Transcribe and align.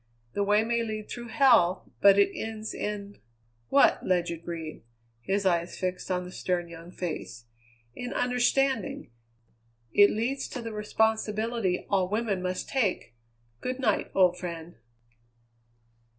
The 0.33 0.43
way 0.43 0.63
may 0.63 0.81
lead 0.81 1.09
through 1.11 1.27
hell, 1.27 1.91
but 2.01 2.17
it 2.17 2.35
ends 2.35 2.73
in" 2.73 3.19
"What?" 3.69 4.03
Ledyard 4.03 4.43
breathed; 4.43 4.81
his 5.21 5.45
eyes 5.45 5.77
fixed 5.77 6.09
on 6.09 6.23
the 6.23 6.31
stern 6.31 6.67
young 6.69 6.89
face. 6.89 7.45
"In 7.93 8.11
understanding. 8.11 9.11
It 9.93 10.09
leads 10.09 10.47
to 10.47 10.61
the 10.63 10.73
responsibility 10.73 11.85
all 11.87 12.09
women 12.09 12.41
must 12.41 12.67
take. 12.67 13.13
Good 13.61 13.79
night, 13.79 14.09
old 14.15 14.39
friend." 14.39 14.77